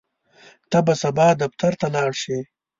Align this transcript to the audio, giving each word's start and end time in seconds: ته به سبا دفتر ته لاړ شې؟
ته 0.69 0.77
به 0.85 0.93
سبا 1.01 1.27
دفتر 1.41 1.73
ته 1.79 1.87
لاړ 1.95 2.11
شې؟ 2.21 2.39